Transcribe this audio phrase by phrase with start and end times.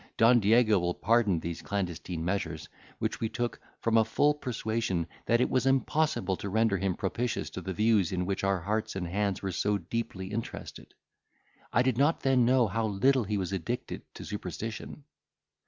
[0.17, 2.67] Don Diego will pardon these clandestine measures,
[2.97, 7.51] which we took, from a full persuasion that it was impossible to render him propitious
[7.51, 10.95] to the views in which our hearts and hands were so deeply interested.
[11.71, 15.03] I did not then know how little he was addicted to superstition.